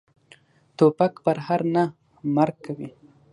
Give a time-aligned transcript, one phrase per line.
[0.77, 1.83] توپک پرهر نه،
[2.35, 2.89] مرګ کوي.